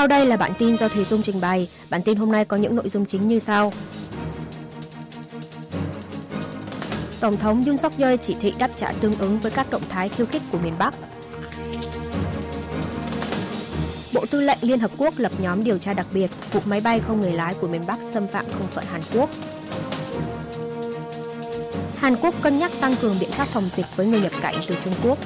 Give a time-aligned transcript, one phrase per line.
[0.00, 1.68] Sau đây là bản tin do Thùy Dung trình bày.
[1.90, 3.72] Bản tin hôm nay có những nội dung chính như sau.
[7.20, 10.08] Tổng thống Yoon suk yeol chỉ thị đáp trả tương ứng với các động thái
[10.08, 10.94] khiêu khích của miền Bắc.
[14.14, 17.00] Bộ Tư lệnh Liên Hợp Quốc lập nhóm điều tra đặc biệt, vụ máy bay
[17.00, 19.30] không người lái của miền Bắc xâm phạm không phận Hàn Quốc.
[21.96, 24.74] Hàn Quốc cân nhắc tăng cường biện pháp phòng dịch với người nhập cảnh từ
[24.84, 25.18] Trung Quốc.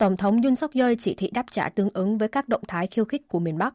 [0.00, 2.86] Tổng thống Yoon suk yeol chỉ thị đáp trả tương ứng với các động thái
[2.86, 3.74] khiêu khích của miền Bắc.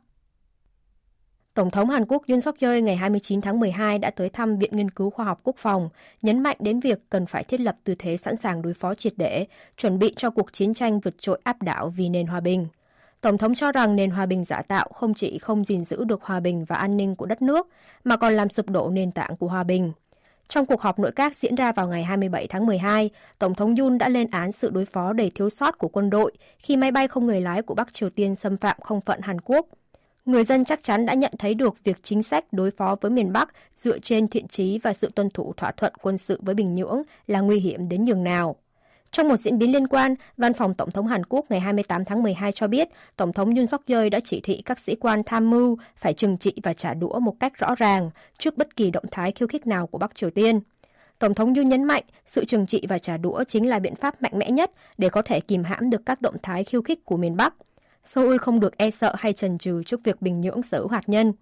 [1.53, 4.77] Tổng thống Hàn Quốc Yoon suk yeol ngày 29 tháng 12 đã tới thăm Viện
[4.77, 5.89] Nghiên cứu Khoa học Quốc phòng,
[6.21, 9.13] nhấn mạnh đến việc cần phải thiết lập tư thế sẵn sàng đối phó triệt
[9.15, 9.47] để,
[9.77, 12.67] chuẩn bị cho cuộc chiến tranh vượt trội áp đảo vì nền hòa bình.
[13.21, 16.23] Tổng thống cho rằng nền hòa bình giả tạo không chỉ không gìn giữ được
[16.23, 17.67] hòa bình và an ninh của đất nước,
[18.03, 19.91] mà còn làm sụp đổ nền tảng của hòa bình–
[20.49, 23.97] trong cuộc họp nội các diễn ra vào ngày 27 tháng 12, Tổng thống Yoon
[23.97, 27.07] đã lên án sự đối phó đầy thiếu sót của quân đội khi máy bay
[27.07, 29.67] không người lái của Bắc Triều Tiên xâm phạm không phận Hàn Quốc.
[30.25, 33.33] Người dân chắc chắn đã nhận thấy được việc chính sách đối phó với miền
[33.33, 36.75] Bắc dựa trên thiện trí và sự tuân thủ thỏa thuận quân sự với Bình
[36.75, 38.55] Nhưỡng là nguy hiểm đến nhường nào.
[39.11, 42.23] Trong một diễn biến liên quan, Văn phòng Tổng thống Hàn Quốc ngày 28 tháng
[42.23, 45.49] 12 cho biết, Tổng thống Yoon suk yeol đã chỉ thị các sĩ quan tham
[45.49, 49.05] mưu phải trừng trị và trả đũa một cách rõ ràng trước bất kỳ động
[49.11, 50.59] thái khiêu khích nào của Bắc Triều Tiên.
[51.19, 54.21] Tổng thống Yoon nhấn mạnh, sự trừng trị và trả đũa chính là biện pháp
[54.21, 57.17] mạnh mẽ nhất để có thể kìm hãm được các động thái khiêu khích của
[57.17, 57.53] miền Bắc.
[58.03, 61.09] Seoul không được e sợ hay chần chừ trước việc Bình Nhưỡng sở hữu hạt
[61.09, 61.33] nhân.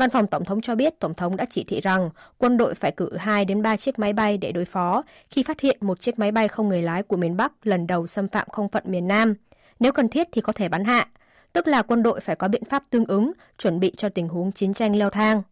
[0.00, 2.92] Văn phòng Tổng thống cho biết Tổng thống đã chỉ thị rằng quân đội phải
[2.92, 6.18] cử 2 đến 3 chiếc máy bay để đối phó khi phát hiện một chiếc
[6.18, 9.08] máy bay không người lái của miền Bắc lần đầu xâm phạm không phận miền
[9.08, 9.34] Nam.
[9.80, 11.08] Nếu cần thiết thì có thể bắn hạ,
[11.52, 14.52] tức là quân đội phải có biện pháp tương ứng, chuẩn bị cho tình huống
[14.52, 15.42] chiến tranh leo thang.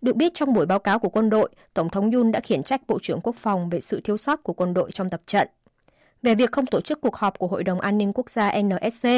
[0.00, 2.80] Được biết trong buổi báo cáo của quân đội, Tổng thống Yun đã khiển trách
[2.88, 5.48] Bộ trưởng Quốc phòng về sự thiếu sót của quân đội trong tập trận.
[6.24, 9.08] Về việc không tổ chức cuộc họp của Hội đồng An ninh Quốc gia NSC,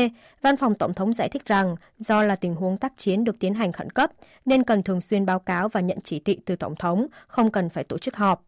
[0.43, 3.55] Văn phòng Tổng thống giải thích rằng do là tình huống tác chiến được tiến
[3.55, 4.11] hành khẩn cấp
[4.45, 7.69] nên cần thường xuyên báo cáo và nhận chỉ thị từ Tổng thống, không cần
[7.69, 8.45] phải tổ chức họp.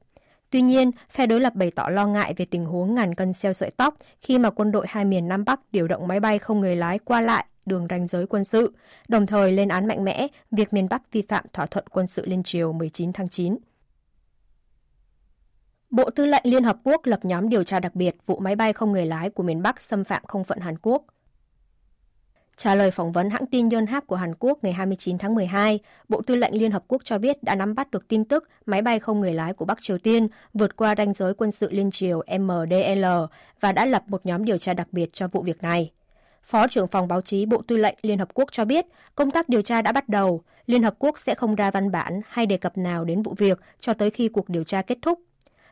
[0.50, 3.52] Tuy nhiên, phe đối lập bày tỏ lo ngại về tình huống ngàn cân xeo
[3.52, 6.60] sợi tóc khi mà quân đội hai miền Nam Bắc điều động máy bay không
[6.60, 8.72] người lái qua lại đường ranh giới quân sự,
[9.08, 12.26] đồng thời lên án mạnh mẽ việc miền Bắc vi phạm thỏa thuận quân sự
[12.26, 13.56] liên triều 19 tháng 9.
[15.90, 18.72] Bộ Tư lệnh Liên Hợp Quốc lập nhóm điều tra đặc biệt vụ máy bay
[18.72, 21.04] không người lái của miền Bắc xâm phạm không phận Hàn Quốc.
[22.56, 25.78] Trả lời phỏng vấn hãng tin Yonhap của Hàn Quốc ngày 29 tháng 12,
[26.08, 28.82] Bộ Tư lệnh Liên Hợp Quốc cho biết đã nắm bắt được tin tức máy
[28.82, 31.90] bay không người lái của Bắc Triều Tiên vượt qua ranh giới quân sự liên
[31.90, 33.04] triều MDL
[33.60, 35.92] và đã lập một nhóm điều tra đặc biệt cho vụ việc này.
[36.42, 39.48] Phó trưởng phòng báo chí Bộ Tư lệnh Liên Hợp Quốc cho biết công tác
[39.48, 40.42] điều tra đã bắt đầu.
[40.66, 43.60] Liên Hợp Quốc sẽ không ra văn bản hay đề cập nào đến vụ việc
[43.80, 45.20] cho tới khi cuộc điều tra kết thúc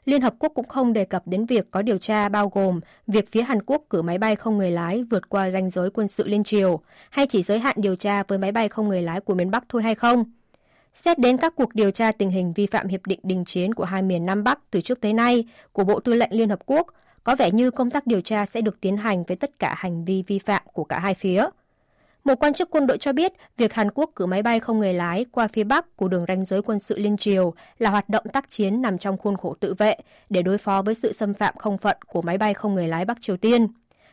[0.06, 3.32] Liên Hợp Quốc cũng không đề cập đến việc có điều tra bao gồm việc
[3.32, 6.26] phía Hàn Quốc cử máy bay không người lái vượt qua ranh giới quân sự
[6.26, 6.80] liên triều,
[7.10, 9.64] hay chỉ giới hạn điều tra với máy bay không người lái của miền Bắc
[9.68, 10.24] thôi hay không.
[10.94, 13.84] Xét đến các cuộc điều tra tình hình vi phạm hiệp định đình chiến của
[13.84, 16.86] hai miền Nam Bắc từ trước tới nay của Bộ Tư lệnh Liên Hợp Quốc,
[17.24, 20.04] có vẻ như công tác điều tra sẽ được tiến hành với tất cả hành
[20.04, 21.46] vi vi phạm của cả hai phía.
[22.26, 24.92] Một quan chức quân đội cho biết, việc Hàn Quốc cử máy bay không người
[24.92, 28.24] lái qua phía bắc của đường ranh giới quân sự liên triều là hoạt động
[28.32, 29.96] tác chiến nằm trong khuôn khổ tự vệ
[30.30, 33.04] để đối phó với sự xâm phạm không phận của máy bay không người lái
[33.04, 33.68] Bắc Triều Tiên.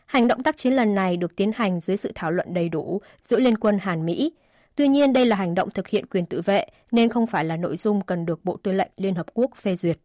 [0.06, 3.02] Hành động tác chiến lần này được tiến hành dưới sự thảo luận đầy đủ
[3.28, 4.34] giữa Liên quân Hàn Mỹ.
[4.76, 7.58] Tuy nhiên, đây là hành động thực hiện quyền tự vệ nên không phải là
[7.58, 9.98] nội dung cần được Bộ Tư lệnh Liên Hợp Quốc phê duyệt.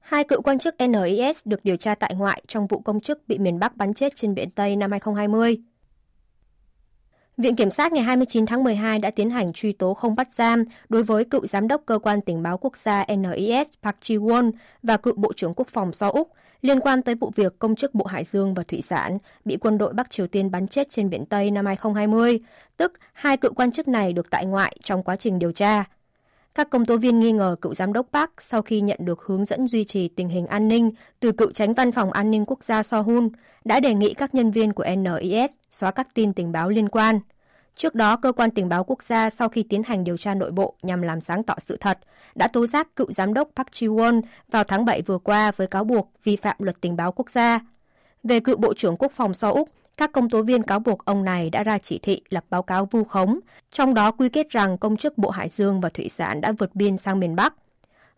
[0.00, 3.38] Hai cựu quan chức NIS được điều tra tại ngoại trong vụ công chức bị
[3.38, 5.58] miền Bắc bắn chết trên biển Tây năm 2020.
[7.36, 10.64] Viện Kiểm sát ngày 29 tháng 12 đã tiến hành truy tố không bắt giam
[10.88, 14.50] đối với cựu giám đốc cơ quan tình báo quốc gia NIS Park Ji-won
[14.82, 16.32] và cựu Bộ trưởng Quốc phòng So Úc
[16.62, 19.78] liên quan tới vụ việc công chức Bộ Hải dương và Thủy sản bị quân
[19.78, 22.40] đội Bắc Triều Tiên bắn chết trên biển Tây năm 2020,
[22.76, 25.84] tức hai cựu quan chức này được tại ngoại trong quá trình điều tra.
[26.54, 29.44] Các công tố viên nghi ngờ cựu giám đốc Park sau khi nhận được hướng
[29.44, 30.90] dẫn duy trì tình hình an ninh
[31.20, 33.28] từ cựu tránh văn phòng an ninh quốc gia So Hun
[33.64, 37.20] đã đề nghị các nhân viên của NIS xóa các tin tình báo liên quan.
[37.76, 40.50] Trước đó, cơ quan tình báo quốc gia sau khi tiến hành điều tra nội
[40.50, 41.98] bộ nhằm làm sáng tỏ sự thật,
[42.34, 45.84] đã tố giác cựu giám đốc Park Ji-won vào tháng 7 vừa qua với cáo
[45.84, 47.60] buộc vi phạm luật tình báo quốc gia.
[48.22, 51.24] Về cựu Bộ trưởng Quốc phòng So Úc, các công tố viên cáo buộc ông
[51.24, 53.40] này đã ra chỉ thị lập báo cáo vu khống,
[53.70, 56.74] trong đó quy kết rằng công chức Bộ Hải Dương và Thủy sản đã vượt
[56.74, 57.54] biên sang miền Bắc.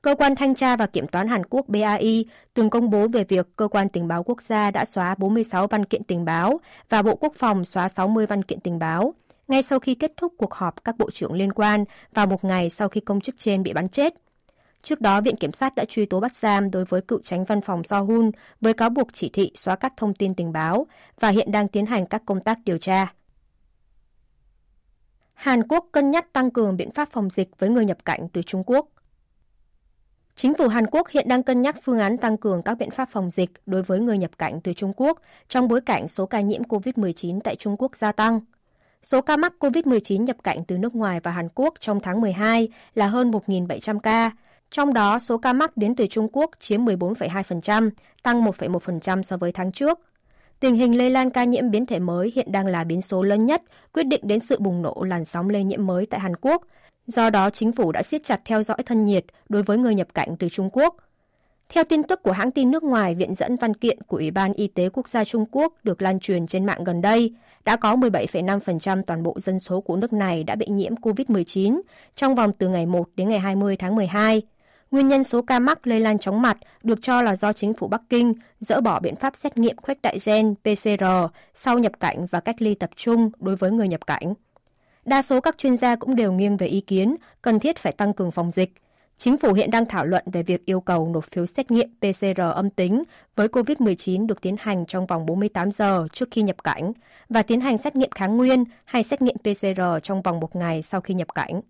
[0.02, 3.48] Cơ quan Thanh tra và Kiểm toán Hàn Quốc BAI từng công bố về việc
[3.56, 7.16] Cơ quan Tình báo Quốc gia đã xóa 46 văn kiện tình báo và Bộ
[7.16, 9.14] Quốc phòng xóa 60 văn kiện tình báo,
[9.48, 11.84] ngay sau khi kết thúc cuộc họp các bộ trưởng liên quan
[12.14, 14.14] vào một ngày sau khi công chức trên bị bắn chết.
[14.82, 17.60] Trước đó, Viện Kiểm sát đã truy tố bắt giam đối với cựu tránh văn
[17.60, 18.30] phòng So Hun
[18.60, 20.86] với cáo buộc chỉ thị xóa các thông tin tình báo
[21.20, 23.12] và hiện đang tiến hành các công tác điều tra.
[25.34, 28.42] Hàn Quốc cân nhắc tăng cường biện pháp phòng dịch với người nhập cảnh từ
[28.42, 28.88] Trung Quốc.
[30.34, 33.08] Chính phủ Hàn Quốc hiện đang cân nhắc phương án tăng cường các biện pháp
[33.12, 36.40] phòng dịch đối với người nhập cảnh từ Trung Quốc trong bối cảnh số ca
[36.40, 38.40] nhiễm COVID-19 tại Trung Quốc gia tăng.
[39.02, 42.68] Số ca mắc COVID-19 nhập cảnh từ nước ngoài và Hàn Quốc trong tháng 12
[42.94, 44.30] là hơn 1.700 ca,
[44.70, 47.90] trong đó số ca mắc đến từ Trung Quốc chiếm 14,2%,
[48.22, 50.00] tăng 1,1% so với tháng trước.
[50.60, 53.46] Tình hình lây lan ca nhiễm biến thể mới hiện đang là biến số lớn
[53.46, 53.62] nhất,
[53.92, 56.62] quyết định đến sự bùng nổ làn sóng lây nhiễm mới tại Hàn Quốc.
[57.06, 60.08] Do đó, chính phủ đã siết chặt theo dõi thân nhiệt đối với người nhập
[60.14, 60.96] cảnh từ Trung Quốc.
[61.68, 64.52] Theo tin tức của hãng tin nước ngoài viện dẫn văn kiện của Ủy ban
[64.52, 67.32] Y tế Quốc gia Trung Quốc được lan truyền trên mạng gần đây,
[67.64, 71.80] đã có 17,5% toàn bộ dân số của nước này đã bị nhiễm COVID-19
[72.16, 74.42] trong vòng từ ngày 1 đến ngày 20 tháng 12.
[74.90, 77.88] Nguyên nhân số ca mắc lây lan chóng mặt được cho là do chính phủ
[77.88, 81.04] Bắc Kinh dỡ bỏ biện pháp xét nghiệm khuếch đại gen PCR
[81.54, 84.34] sau nhập cảnh và cách ly tập trung đối với người nhập cảnh.
[85.04, 88.12] Đa số các chuyên gia cũng đều nghiêng về ý kiến cần thiết phải tăng
[88.12, 88.72] cường phòng dịch.
[89.18, 92.40] Chính phủ hiện đang thảo luận về việc yêu cầu nộp phiếu xét nghiệm PCR
[92.54, 93.02] âm tính
[93.36, 96.92] với COVID-19 được tiến hành trong vòng 48 giờ trước khi nhập cảnh
[97.28, 100.82] và tiến hành xét nghiệm kháng nguyên hay xét nghiệm PCR trong vòng một ngày
[100.82, 101.60] sau khi nhập cảnh.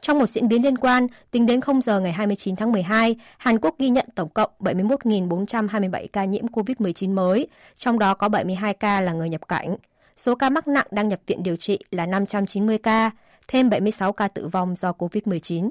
[0.00, 3.58] Trong một diễn biến liên quan, tính đến 0 giờ ngày 29 tháng 12, Hàn
[3.58, 9.00] Quốc ghi nhận tổng cộng 71.427 ca nhiễm COVID-19 mới, trong đó có 72 ca
[9.00, 9.76] là người nhập cảnh.
[10.16, 13.10] Số ca mắc nặng đang nhập viện điều trị là 590 ca,
[13.48, 15.70] thêm 76 ca tử vong do COVID-19.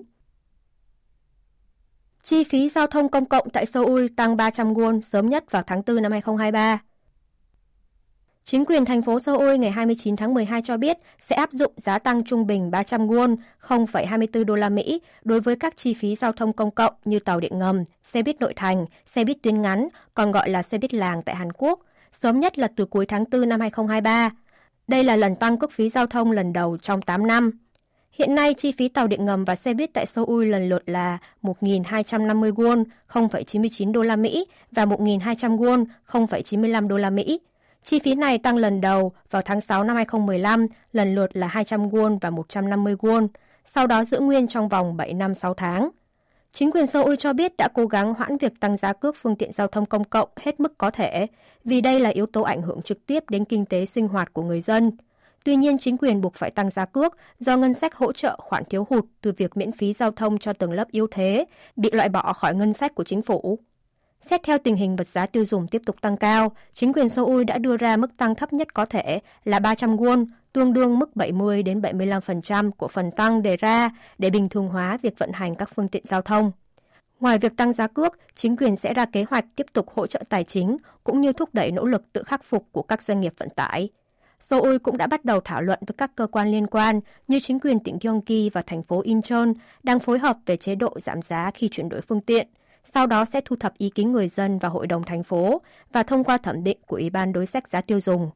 [2.26, 5.82] Chi phí giao thông công cộng tại Seoul tăng 300 won sớm nhất vào tháng
[5.88, 6.82] 4 năm 2023.
[8.44, 12.00] Chính quyền thành phố Seoul ngày 29 tháng 12 cho biết sẽ áp dụng giá
[12.00, 13.36] tăng trung bình 300 won,
[13.68, 17.40] 0,24 đô la Mỹ đối với các chi phí giao thông công cộng như tàu
[17.40, 20.94] điện ngầm, xe buýt nội thành, xe buýt tuyến ngắn, còn gọi là xe buýt
[20.94, 21.80] làng tại Hàn Quốc,
[22.22, 24.32] sớm nhất là từ cuối tháng 4 năm 2023.
[24.88, 27.65] Đây là lần tăng cước phí giao thông lần đầu trong 8 năm.
[28.18, 31.18] Hiện nay, chi phí tàu điện ngầm và xe buýt tại Seoul lần lượt là
[31.44, 37.40] 1.250 won, 0,99 đô la Mỹ và 1.200 won, 0,95 đô la Mỹ.
[37.84, 41.90] Chi phí này tăng lần đầu vào tháng 6 năm 2015, lần lượt là 200
[41.90, 43.28] won và 150 won,
[43.66, 45.90] sau đó giữ nguyên trong vòng 7 năm 6 tháng.
[46.54, 49.52] Chính quyền Seoul cho biết đã cố gắng hoãn việc tăng giá cước phương tiện
[49.52, 51.28] giao thông công cộng hết mức có thể,
[51.64, 54.44] vì đây là yếu tố ảnh hưởng trực tiếp đến kinh tế sinh hoạt của
[54.44, 54.92] người dân.
[55.46, 58.64] Tuy nhiên, chính quyền buộc phải tăng giá cước do ngân sách hỗ trợ khoản
[58.70, 61.46] thiếu hụt từ việc miễn phí giao thông cho tầng lớp yếu thế,
[61.76, 63.60] bị loại bỏ khỏi ngân sách của chính phủ.
[64.22, 67.44] Xét theo tình hình vật giá tiêu dùng tiếp tục tăng cao, chính quyền Seoul
[67.44, 71.16] đã đưa ra mức tăng thấp nhất có thể là 300 won, tương đương mức
[71.16, 75.56] 70 đến 75% của phần tăng đề ra để bình thường hóa việc vận hành
[75.56, 76.52] các phương tiện giao thông.
[77.20, 80.24] Ngoài việc tăng giá cước, chính quyền sẽ ra kế hoạch tiếp tục hỗ trợ
[80.30, 83.34] tài chính cũng như thúc đẩy nỗ lực tự khắc phục của các doanh nghiệp
[83.38, 83.90] vận tải.
[84.46, 87.60] Seoul cũng đã bắt đầu thảo luận với các cơ quan liên quan như chính
[87.60, 89.54] quyền tỉnh Gyeonggi và thành phố Incheon
[89.84, 92.48] đang phối hợp về chế độ giảm giá khi chuyển đổi phương tiện–
[92.94, 95.62] sau đó sẽ thu thập ý kiến người dân và hội đồng thành phố
[95.92, 98.30] và thông qua thẩm định của Ủy ban đối sách giá tiêu dùng.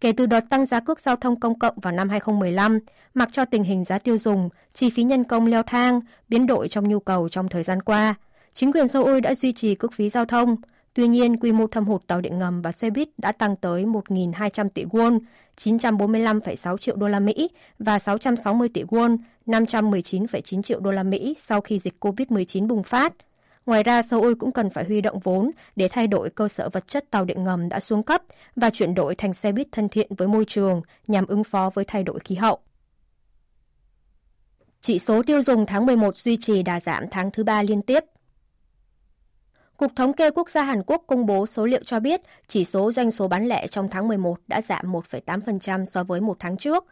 [0.00, 2.78] Kể từ đợt tăng giá cước giao thông công cộng vào năm 2015,
[3.14, 6.68] mặc cho tình hình giá tiêu dùng, chi phí nhân công leo thang, biến đổi
[6.68, 8.14] trong nhu cầu trong thời gian qua,
[8.54, 10.56] chính quyền Seoul đã duy trì cước phí giao thông.
[10.94, 13.84] Tuy nhiên, quy mô thâm hụt tàu điện ngầm và xe buýt đã tăng tới
[13.84, 15.18] 1.200 tỷ won,
[15.56, 19.16] 945,6 triệu đô la Mỹ và 660 tỷ won,
[19.46, 23.12] 519,9 triệu đô la Mỹ sau khi dịch COVID-19 bùng phát–
[23.66, 26.88] Ngoài ra, Seoul cũng cần phải huy động vốn để thay đổi cơ sở vật
[26.88, 28.22] chất tàu điện ngầm đã xuống cấp
[28.56, 31.84] và chuyển đổi thành xe buýt thân thiện với môi trường nhằm ứng phó với
[31.84, 32.58] thay đổi khí hậu.
[34.80, 38.04] Chỉ số tiêu dùng tháng 11 duy trì đà giảm tháng thứ ba liên tiếp.
[39.80, 42.92] Cục Thống kê Quốc gia Hàn Quốc công bố số liệu cho biết chỉ số
[42.92, 46.86] doanh số bán lẻ trong tháng 11 đã giảm 1,8% so với một tháng trước.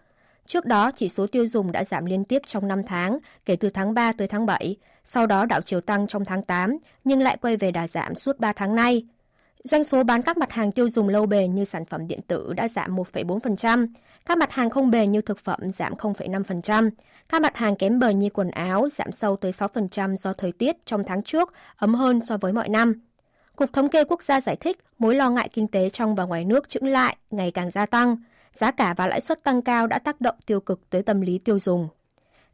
[0.47, 3.71] Trước đó, chỉ số tiêu dùng đã giảm liên tiếp trong 5 tháng, kể từ
[3.71, 7.37] tháng 3 tới tháng 7, sau đó đảo chiều tăng trong tháng 8, nhưng lại
[7.41, 9.03] quay về đà giảm suốt 3 tháng nay.
[9.65, 12.53] Doanh số bán các mặt hàng tiêu dùng lâu bền như sản phẩm điện tử
[12.57, 13.87] đã giảm 1,4%,
[14.27, 16.91] các mặt hàng không bền như thực phẩm giảm 0,5%,
[17.29, 20.87] các mặt hàng kém bền như quần áo giảm sâu tới 6% do thời tiết
[20.87, 23.01] trong tháng trước ấm hơn so với mọi năm.
[23.57, 26.45] Cục Thống kê Quốc gia giải thích mối lo ngại kinh tế trong và ngoài
[26.45, 28.17] nước chững lại ngày càng gia tăng,
[28.55, 31.39] giá cả và lãi suất tăng cao đã tác động tiêu cực tới tâm lý
[31.39, 31.89] tiêu dùng.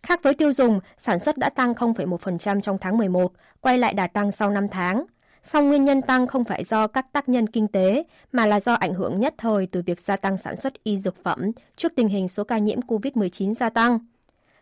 [0.02, 4.06] Khác với tiêu dùng, sản xuất đã tăng 0,1% trong tháng 11, quay lại đà
[4.06, 5.04] tăng sau 5 tháng.
[5.44, 8.74] Song nguyên nhân tăng không phải do các tác nhân kinh tế, mà là do
[8.74, 12.08] ảnh hưởng nhất thời từ việc gia tăng sản xuất y dược phẩm trước tình
[12.08, 13.98] hình số ca nhiễm COVID-19 gia tăng.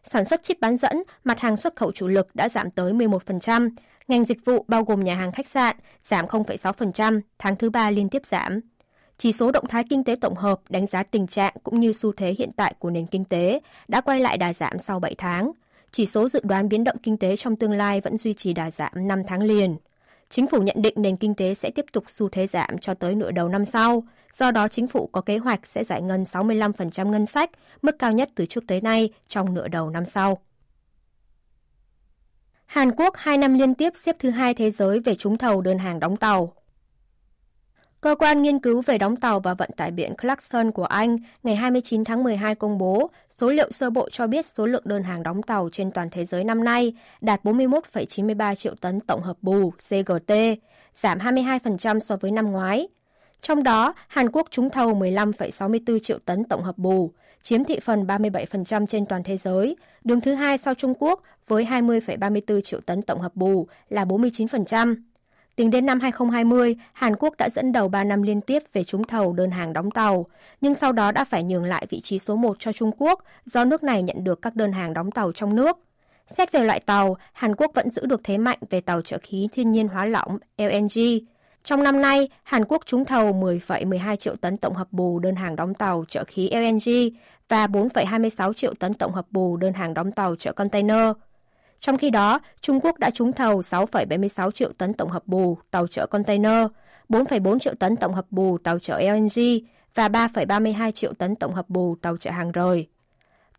[0.04, 3.70] Sản xuất chip bán dẫn, mặt hàng xuất khẩu chủ lực đã giảm tới 11%,
[4.08, 8.08] ngành dịch vụ bao gồm nhà hàng khách sạn giảm 0,6%, tháng thứ ba liên
[8.08, 8.60] tiếp giảm.
[9.18, 12.12] Chỉ số động thái kinh tế tổng hợp đánh giá tình trạng cũng như xu
[12.12, 15.52] thế hiện tại của nền kinh tế đã quay lại đà giảm sau 7 tháng.
[15.92, 18.70] Chỉ số dự đoán biến động kinh tế trong tương lai vẫn duy trì đà
[18.70, 19.76] giảm 5 tháng liền.
[20.32, 23.14] Chính phủ nhận định nền kinh tế sẽ tiếp tục xu thế giảm cho tới
[23.14, 24.02] nửa đầu năm sau.
[24.34, 27.50] Do đó, chính phủ có kế hoạch sẽ giải ngân 65% ngân sách,
[27.82, 30.38] mức cao nhất từ trước tới nay trong nửa đầu năm sau.
[32.66, 35.78] Hàn Quốc hai năm liên tiếp xếp thứ hai thế giới về trúng thầu đơn
[35.78, 36.52] hàng đóng tàu.
[38.02, 41.56] Cơ quan nghiên cứu về đóng tàu và vận tải biển Clarkson của Anh ngày
[41.56, 45.22] 29 tháng 12 công bố số liệu sơ bộ cho biết số lượng đơn hàng
[45.22, 49.70] đóng tàu trên toàn thế giới năm nay đạt 41,93 triệu tấn tổng hợp bù
[49.70, 50.32] CGT,
[50.96, 52.88] giảm 22% so với năm ngoái.
[53.42, 58.06] Trong đó, Hàn Quốc trúng thầu 15,64 triệu tấn tổng hợp bù, chiếm thị phần
[58.06, 63.02] 37% trên toàn thế giới, đứng thứ hai sau Trung Quốc với 20,34 triệu tấn
[63.02, 64.96] tổng hợp bù là 49%.
[65.56, 69.04] Tính đến năm 2020, Hàn Quốc đã dẫn đầu 3 năm liên tiếp về trúng
[69.04, 70.26] thầu đơn hàng đóng tàu,
[70.60, 73.64] nhưng sau đó đã phải nhường lại vị trí số 1 cho Trung Quốc do
[73.64, 75.78] nước này nhận được các đơn hàng đóng tàu trong nước.
[76.36, 79.48] Xét về loại tàu, Hàn Quốc vẫn giữ được thế mạnh về tàu trợ khí
[79.52, 81.00] thiên nhiên hóa lỏng LNG.
[81.64, 85.56] Trong năm nay, Hàn Quốc trúng thầu 10,12 triệu tấn tổng hợp bù đơn hàng
[85.56, 87.16] đóng tàu trợ khí LNG
[87.48, 91.06] và 4,26 triệu tấn tổng hợp bù đơn hàng đóng tàu chở container.
[91.82, 95.86] Trong khi đó, Trung Quốc đã trúng thầu 6,76 triệu tấn tổng hợp bù tàu
[95.86, 96.66] chở container,
[97.08, 99.40] 4,4 triệu tấn tổng hợp bù tàu chở LNG
[99.94, 102.86] và 3,32 triệu tấn tổng hợp bù tàu chở hàng rời.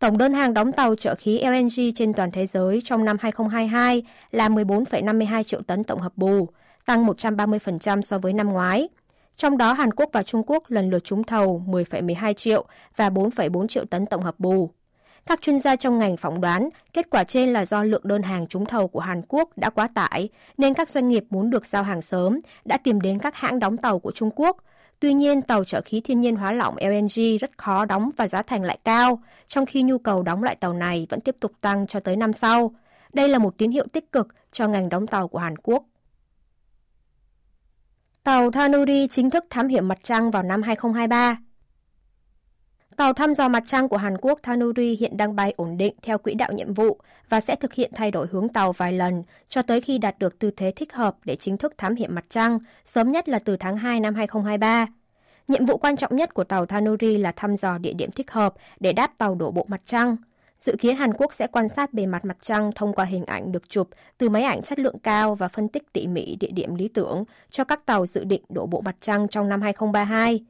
[0.00, 4.02] Tổng đơn hàng đóng tàu chở khí LNG trên toàn thế giới trong năm 2022
[4.30, 6.48] là 14,52 triệu tấn tổng hợp bù,
[6.86, 8.88] tăng 130% so với năm ngoái.
[9.36, 12.64] Trong đó Hàn Quốc và Trung Quốc lần lượt trúng thầu 10,12 triệu
[12.96, 14.70] và 4,4 triệu tấn tổng hợp bù.
[15.26, 18.46] Các chuyên gia trong ngành phỏng đoán kết quả trên là do lượng đơn hàng
[18.46, 20.28] trúng thầu của Hàn Quốc đã quá tải,
[20.58, 23.76] nên các doanh nghiệp muốn được giao hàng sớm đã tìm đến các hãng đóng
[23.76, 24.56] tàu của Trung Quốc.
[25.00, 28.42] Tuy nhiên, tàu chở khí thiên nhiên hóa lỏng LNG rất khó đóng và giá
[28.42, 31.86] thành lại cao, trong khi nhu cầu đóng lại tàu này vẫn tiếp tục tăng
[31.86, 32.74] cho tới năm sau.
[33.12, 35.84] Đây là một tín hiệu tích cực cho ngành đóng tàu của Hàn Quốc.
[38.24, 41.36] Tàu Thanuri chính thức thám hiểm mặt trăng vào năm 2023.
[42.96, 46.18] Tàu thăm dò mặt trăng của Hàn Quốc Thanuri hiện đang bay ổn định theo
[46.18, 49.62] quỹ đạo nhiệm vụ và sẽ thực hiện thay đổi hướng tàu vài lần cho
[49.62, 52.58] tới khi đạt được tư thế thích hợp để chính thức thám hiểm mặt trăng,
[52.84, 54.86] sớm nhất là từ tháng 2 năm 2023.
[55.48, 58.54] Nhiệm vụ quan trọng nhất của tàu Thanuri là thăm dò địa điểm thích hợp
[58.80, 60.16] để đáp tàu đổ bộ mặt trăng.
[60.60, 63.52] Dự kiến Hàn Quốc sẽ quan sát bề mặt mặt trăng thông qua hình ảnh
[63.52, 66.74] được chụp từ máy ảnh chất lượng cao và phân tích tỉ mỉ địa điểm
[66.74, 70.44] lý tưởng cho các tàu dự định đổ bộ mặt trăng trong năm 2032.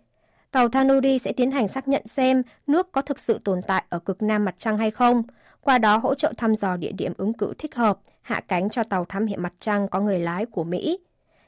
[0.55, 3.99] Tàu Thanuri sẽ tiến hành xác nhận xem nước có thực sự tồn tại ở
[3.99, 5.23] cực nam mặt trăng hay không,
[5.61, 8.83] qua đó hỗ trợ thăm dò địa điểm ứng cử thích hợp, hạ cánh cho
[8.83, 10.99] tàu thám hiểm mặt trăng có người lái của Mỹ.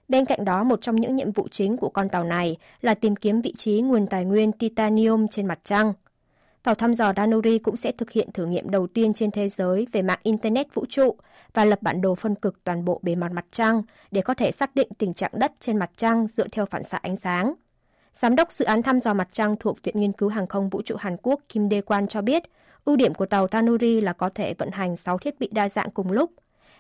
[0.09, 3.17] Bên cạnh đó, một trong những nhiệm vụ chính của con tàu này là tìm
[3.17, 5.93] kiếm vị trí nguồn tài nguyên titanium trên mặt trăng.
[6.63, 9.87] Tàu thăm dò Danuri cũng sẽ thực hiện thử nghiệm đầu tiên trên thế giới
[9.93, 11.17] về mạng Internet vũ trụ
[11.55, 14.53] và lập bản đồ phân cực toàn bộ bề mặt mặt trăng để có thể
[14.53, 17.55] xác định tình trạng đất trên mặt trăng dựa theo phản xạ ánh sáng.
[18.17, 20.83] Giám đốc dự án thăm dò mặt trăng thuộc Viện Nghiên cứu Hàng không Vũ
[20.83, 22.43] trụ Hàn Quốc Kim Dae-kwan cho biết,
[22.85, 25.91] ưu điểm của tàu Tanuri là có thể vận hành 6 thiết bị đa dạng
[25.91, 26.31] cùng lúc.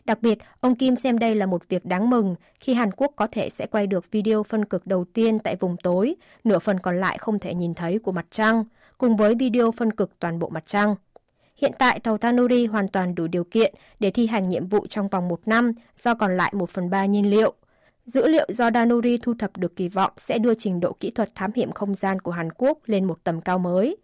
[0.05, 3.26] Đặc biệt, ông Kim xem đây là một việc đáng mừng khi Hàn Quốc có
[3.33, 6.14] thể sẽ quay được video phân cực đầu tiên tại vùng tối,
[6.45, 8.64] nửa phần còn lại không thể nhìn thấy của mặt trăng,
[8.99, 10.95] cùng với video phân cực toàn bộ mặt trăng.
[11.57, 15.09] Hiện tại, tàu Tanuri hoàn toàn đủ điều kiện để thi hành nhiệm vụ trong
[15.09, 17.55] vòng một năm do còn lại một phần ba nhiên liệu–
[18.07, 21.35] Dữ liệu do Danuri thu thập được kỳ vọng sẽ đưa trình độ kỹ thuật
[21.35, 23.97] thám hiểm không gian của Hàn Quốc lên một tầm cao mới.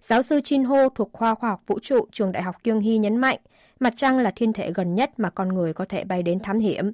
[0.00, 3.16] Giáo sư Chin Ho thuộc khoa khoa học vũ trụ trường Đại học Kyung-hee nhấn
[3.16, 3.38] mạnh,
[3.80, 6.58] mặt trăng là thiên thể gần nhất mà con người có thể bay đến thám
[6.58, 6.92] hiểm.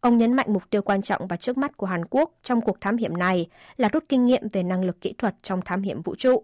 [0.00, 2.80] Ông nhấn mạnh mục tiêu quan trọng và trước mắt của Hàn Quốc trong cuộc
[2.80, 6.02] thám hiểm này là rút kinh nghiệm về năng lực kỹ thuật trong thám hiểm
[6.02, 6.42] vũ trụ.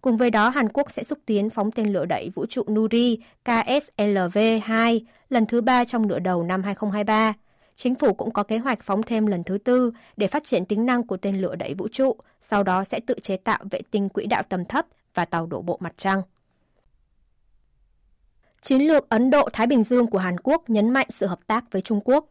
[0.00, 3.18] Cùng với đó, Hàn Quốc sẽ xúc tiến phóng tên lửa đẩy vũ trụ Nuri
[3.44, 7.34] KSLV-2 lần thứ ba trong nửa đầu năm 2023
[7.78, 10.86] chính phủ cũng có kế hoạch phóng thêm lần thứ tư để phát triển tính
[10.86, 14.08] năng của tên lửa đẩy vũ trụ, sau đó sẽ tự chế tạo vệ tinh
[14.08, 16.22] quỹ đạo tầm thấp và tàu đổ bộ mặt trăng.
[18.62, 21.82] Chiến lược Ấn Độ-Thái Bình Dương của Hàn Quốc nhấn mạnh sự hợp tác với
[21.82, 22.26] Trung Quốc.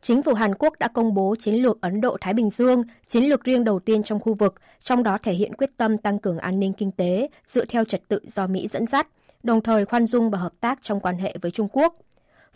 [0.00, 3.44] Chính phủ Hàn Quốc đã công bố chiến lược Ấn Độ-Thái Bình Dương, chiến lược
[3.44, 6.60] riêng đầu tiên trong khu vực, trong đó thể hiện quyết tâm tăng cường an
[6.60, 9.06] ninh kinh tế dựa theo trật tự do Mỹ dẫn dắt
[9.42, 11.96] đồng thời khoan dung và hợp tác trong quan hệ với Trung Quốc.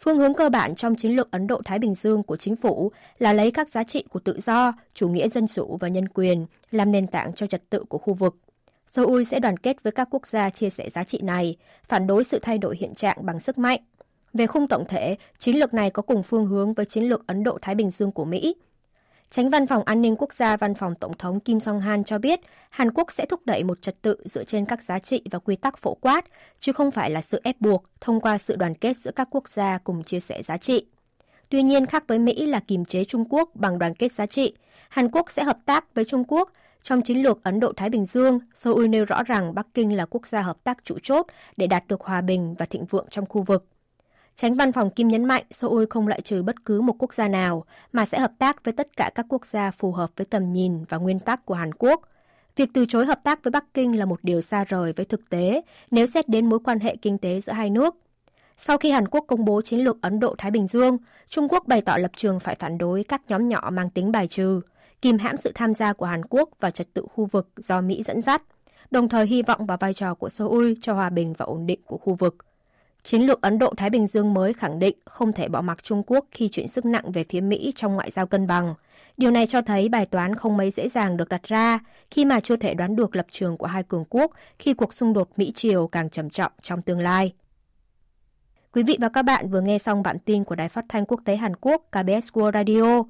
[0.01, 3.33] Phương hướng cơ bản trong chiến lược Ấn Độ-Thái Bình Dương của chính phủ là
[3.33, 6.91] lấy các giá trị của tự do, chủ nghĩa dân chủ và nhân quyền làm
[6.91, 8.37] nền tảng cho trật tự của khu vực.
[8.93, 11.57] Seoul sẽ đoàn kết với các quốc gia chia sẻ giá trị này,
[11.89, 13.81] phản đối sự thay đổi hiện trạng bằng sức mạnh.
[14.33, 17.45] Về khung tổng thể, chiến lược này có cùng phương hướng với chiến lược Ấn
[17.45, 18.55] Độ-Thái Bình Dương của Mỹ.
[19.31, 22.41] Tránh Văn phòng An ninh Quốc gia Văn phòng Tổng thống Kim Jong-han cho biết
[22.71, 25.57] Hàn Quốc sẽ thúc đẩy một trật tự dựa trên các giá trị và quy
[25.57, 26.25] tắc phổ quát,
[26.61, 29.49] chứ không phải là sự ép buộc thông qua sự đoàn kết giữa các quốc
[29.49, 30.87] gia cùng chia sẻ giá trị.
[31.49, 34.55] Tuy nhiên, khác với Mỹ là kiềm chế Trung Quốc bằng đoàn kết giá trị,
[34.89, 36.53] Hàn Quốc sẽ hợp tác với Trung Quốc
[36.83, 40.27] trong chiến lược Ấn Độ-Thái Bình Dương, Seoul nêu rõ rằng Bắc Kinh là quốc
[40.27, 41.27] gia hợp tác trụ chốt
[41.57, 43.67] để đạt được hòa bình và thịnh vượng trong khu vực.
[44.37, 47.29] Tránh văn phòng Kim nhấn mạnh Seoul không loại trừ bất cứ một quốc gia
[47.29, 50.51] nào, mà sẽ hợp tác với tất cả các quốc gia phù hợp với tầm
[50.51, 52.03] nhìn và nguyên tắc của Hàn Quốc.
[52.57, 55.31] Việc từ chối hợp tác với Bắc Kinh là một điều xa rời với thực
[55.31, 57.95] tế nếu xét đến mối quan hệ kinh tế giữa hai nước.
[58.57, 60.99] Sau khi Hàn Quốc công bố chiến lược Ấn Độ-Thái Bình Dương,
[61.29, 64.27] Trung Quốc bày tỏ lập trường phải phản đối các nhóm nhỏ mang tính bài
[64.27, 64.61] trừ,
[65.03, 68.03] kìm hãm sự tham gia của Hàn Quốc vào trật tự khu vực do Mỹ
[68.03, 68.43] dẫn dắt,
[68.91, 71.81] đồng thời hy vọng vào vai trò của Seoul cho hòa bình và ổn định
[71.87, 72.37] của khu vực.
[73.05, 76.25] Chiến lược Ấn Độ-Thái Bình Dương mới khẳng định không thể bỏ mặc Trung Quốc
[76.31, 78.75] khi chuyển sức nặng về phía Mỹ trong ngoại giao cân bằng.
[79.17, 81.79] Điều này cho thấy bài toán không mấy dễ dàng được đặt ra,
[82.11, 85.13] khi mà chưa thể đoán được lập trường của hai cường quốc khi cuộc xung
[85.13, 87.33] đột Mỹ-Triều càng trầm trọng trong tương lai.
[88.73, 91.21] Quý vị và các bạn vừa nghe xong bản tin của Đài Phát thanh Quốc
[91.25, 93.03] tế Hàn Quốc KBS World Radio.